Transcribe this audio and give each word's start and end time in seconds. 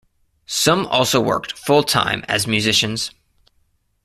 Some 0.47 0.87
also 0.87 1.21
worked 1.21 1.51
full 1.55 1.83
time 1.83 2.25
as 2.27 2.47
musicians. 2.47 3.11